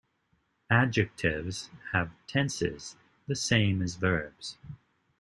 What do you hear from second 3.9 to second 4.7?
verbs.